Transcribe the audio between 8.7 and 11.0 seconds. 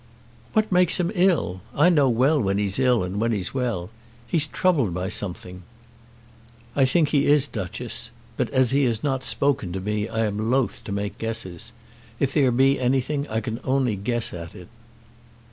he has not spoken to me I am loath to